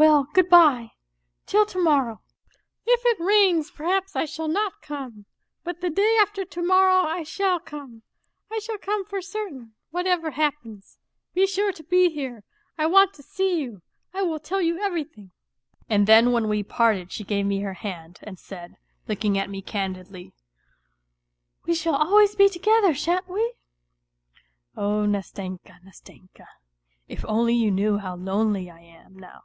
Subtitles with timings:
[0.00, 0.92] Well, good bye,
[1.44, 2.20] till to morrow.'
[2.94, 5.24] If it rains perhaps I shall not come.
[5.64, 8.02] But the day after to morrow, I shall come.
[8.48, 11.00] I shall come for certain, whatever happens;
[11.34, 12.44] be sure to be here,
[12.78, 13.82] I want to see you,
[14.14, 15.32] I will tell you everything."
[15.88, 18.76] And then when we parted she gave me her hand and said,
[19.08, 20.32] looking at me candidly:"
[21.66, 23.54] We shall always be together, shan't we?"
[24.76, 26.46] Oh, Nastenka, Nastenka!
[27.08, 29.42] If only you knew how lonely I am now